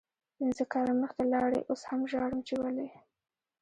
پنځه 0.37 0.63
کاله 0.73 0.93
مخکې 1.01 1.23
لاړی 1.33 1.59
اوس 1.69 1.81
هم 1.89 2.01
ژاړم 2.11 2.39
چی 2.47 2.55
ولې 2.61 2.87